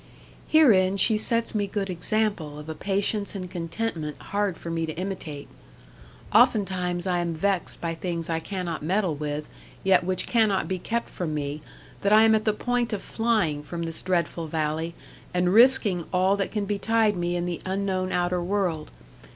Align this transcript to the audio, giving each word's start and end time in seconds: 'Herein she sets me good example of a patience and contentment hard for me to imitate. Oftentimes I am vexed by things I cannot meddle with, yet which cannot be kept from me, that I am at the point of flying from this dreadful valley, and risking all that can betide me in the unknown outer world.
'Herein 0.47 0.97
she 0.97 1.15
sets 1.15 1.53
me 1.53 1.67
good 1.67 1.87
example 1.87 2.57
of 2.57 2.67
a 2.67 2.73
patience 2.73 3.35
and 3.35 3.51
contentment 3.51 4.17
hard 4.19 4.57
for 4.57 4.71
me 4.71 4.87
to 4.87 4.93
imitate. 4.97 5.47
Oftentimes 6.33 7.05
I 7.05 7.19
am 7.19 7.35
vexed 7.35 7.79
by 7.81 7.93
things 7.93 8.27
I 8.27 8.39
cannot 8.39 8.81
meddle 8.81 9.13
with, 9.13 9.47
yet 9.83 10.03
which 10.03 10.25
cannot 10.25 10.67
be 10.67 10.79
kept 10.79 11.09
from 11.11 11.35
me, 11.35 11.61
that 12.01 12.11
I 12.11 12.23
am 12.23 12.33
at 12.33 12.45
the 12.45 12.51
point 12.53 12.93
of 12.93 13.01
flying 13.03 13.61
from 13.61 13.83
this 13.83 14.01
dreadful 14.01 14.47
valley, 14.47 14.95
and 15.35 15.53
risking 15.53 16.05
all 16.11 16.35
that 16.35 16.51
can 16.51 16.65
betide 16.65 17.15
me 17.15 17.35
in 17.35 17.45
the 17.45 17.61
unknown 17.63 18.11
outer 18.11 18.41
world. 18.41 18.89